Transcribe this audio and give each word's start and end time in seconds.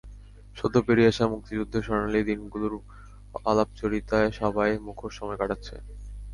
সদ্য 0.57 0.75
পেরিয়ে 0.87 1.11
আসা 1.11 1.25
মুক্তিযুদ্ধের 1.33 1.85
স্বর্ণালি 1.87 2.21
দিনগুলোর 2.29 2.73
আলাপচারিতায় 3.45 4.29
সবাই 4.39 4.71
মুখর 4.87 5.11
সময় 5.17 5.39
কাটাচ্ছে। 5.41 5.75